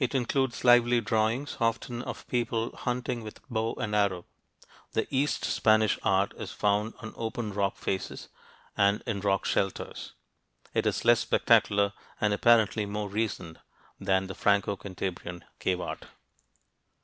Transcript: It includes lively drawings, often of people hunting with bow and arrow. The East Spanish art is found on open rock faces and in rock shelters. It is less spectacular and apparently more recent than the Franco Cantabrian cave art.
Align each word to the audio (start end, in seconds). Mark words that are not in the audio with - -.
It 0.00 0.12
includes 0.12 0.64
lively 0.64 1.00
drawings, 1.00 1.56
often 1.60 2.02
of 2.02 2.26
people 2.26 2.74
hunting 2.74 3.22
with 3.22 3.38
bow 3.48 3.74
and 3.74 3.94
arrow. 3.94 4.26
The 4.92 5.06
East 5.14 5.44
Spanish 5.44 6.00
art 6.02 6.34
is 6.36 6.50
found 6.50 6.94
on 6.98 7.12
open 7.14 7.52
rock 7.52 7.76
faces 7.76 8.28
and 8.76 9.04
in 9.06 9.20
rock 9.20 9.44
shelters. 9.44 10.14
It 10.74 10.84
is 10.84 11.04
less 11.04 11.20
spectacular 11.20 11.92
and 12.20 12.34
apparently 12.34 12.86
more 12.86 13.08
recent 13.08 13.58
than 14.00 14.26
the 14.26 14.34
Franco 14.34 14.74
Cantabrian 14.74 15.44
cave 15.60 15.80
art. 15.80 16.06